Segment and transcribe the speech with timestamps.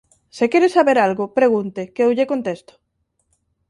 [0.37, 2.73] Se quere saber algo, pregunte, que eu lle contesto.